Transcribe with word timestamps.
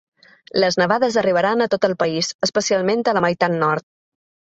Les 0.63 0.77
nevades 0.81 1.17
arribaran 1.23 1.63
a 1.65 1.69
tot 1.75 1.87
el 1.91 1.95
país, 2.01 2.33
especialment 2.51 3.09
a 3.15 3.19
la 3.19 3.27
meitat 3.31 3.59
nord. 3.65 3.91